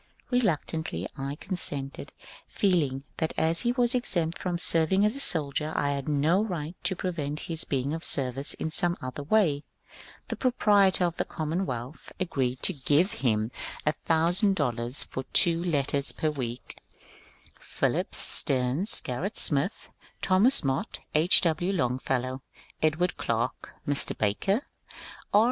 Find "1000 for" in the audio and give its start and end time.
14.95-15.23